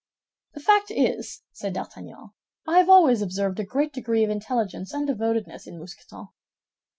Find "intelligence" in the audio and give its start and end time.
4.31-4.93